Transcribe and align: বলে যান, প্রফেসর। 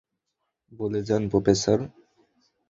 বলে 0.71 0.99
যান, 1.07 1.23
প্রফেসর। 1.31 1.79